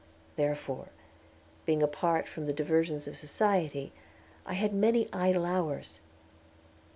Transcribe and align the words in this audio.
Therefore, 0.35 0.87
being 1.63 1.83
apart 1.83 2.27
from 2.27 2.47
the 2.47 2.53
diversions 2.53 3.07
of 3.07 3.15
society, 3.15 3.93
I 4.47 4.55
had 4.55 4.73
many 4.73 5.07
idle 5.13 5.45
hours. 5.45 6.01